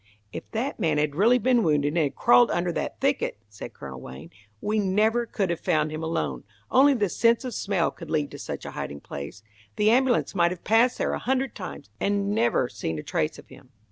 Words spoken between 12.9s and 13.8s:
a trace of him."